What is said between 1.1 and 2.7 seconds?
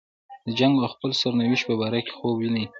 سرنوشت په باره کې خوب ویني.